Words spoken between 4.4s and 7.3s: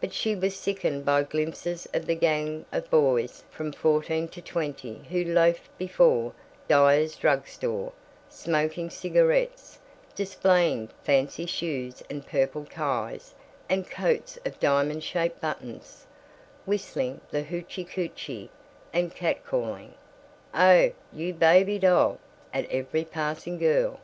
twenty who loafed before Dyer's